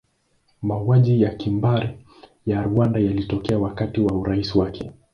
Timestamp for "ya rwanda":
2.45-2.99